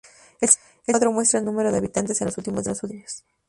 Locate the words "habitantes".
1.77-2.19